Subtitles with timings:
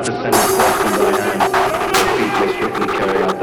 [0.00, 3.39] hath descended forth from thy hand, thy feet swiftly carry out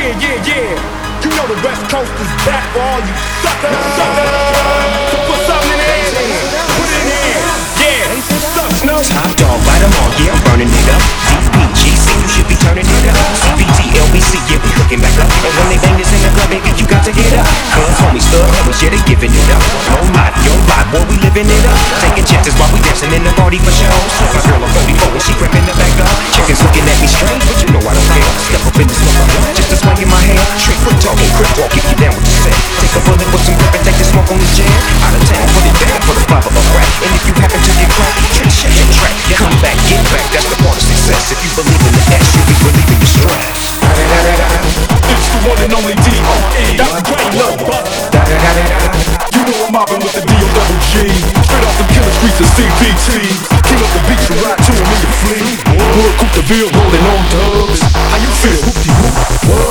[0.00, 1.20] Yeah, yeah, yeah.
[1.20, 3.76] You know the West Coast is back for all you suckers.
[4.00, 4.32] Suckers.
[5.12, 6.40] So put something in there.
[6.72, 7.44] Put it in here.
[7.84, 8.08] Yeah.
[8.48, 8.96] Suck, Snow.
[8.96, 11.04] Top dog, bite 'em all, yeah, I'm burning it up.
[11.52, 13.20] DPGC, you should be turning it up.
[13.44, 15.28] CBT, LBC, yeah, we hooking back up.
[15.28, 17.44] And when they bang this in the club, baby, you got to get up.
[17.76, 19.60] Cause homies, thug homies, yeah, they giving it up.
[19.92, 21.76] No lie, yo lie, boy, we living it up.
[22.00, 23.92] Taking chances while we dancing in the party for show.
[24.32, 26.19] My girl, I'm 44 and she creeping the back up.
[51.00, 53.08] Straight off the killer streets of CPT.
[53.64, 55.56] King up the beach and ride to him in your fleet.
[55.96, 57.80] Hood Coupe de Ville rolling on dubs.
[57.80, 58.60] How you feel?
[58.60, 59.69] Hoopty-hoop.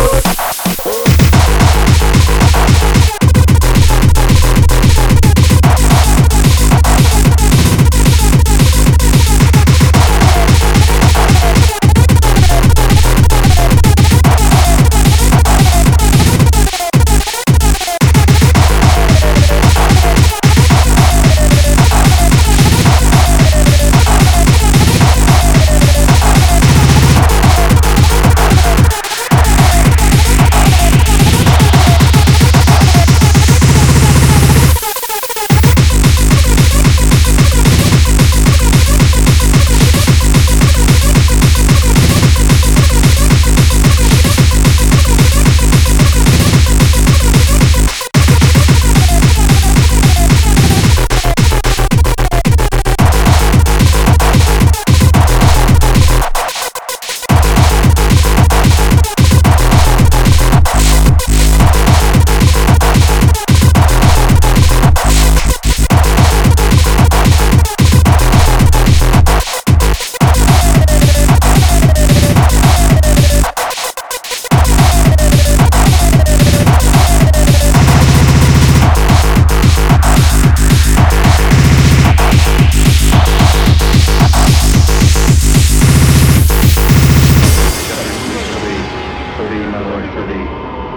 [90.14, 90.48] For thee.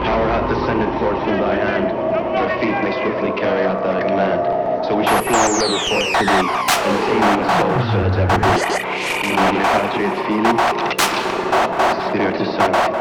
[0.05, 1.91] Power hath descended forth from thy hand,
[2.35, 4.85] thy feet may swiftly carry out thy command.
[4.87, 6.49] So we shall flow a river forth to thee,
[6.87, 8.53] and teeming with soul shall it ever be.
[9.37, 10.59] When the country is feeling,
[12.11, 12.92] spirit sight.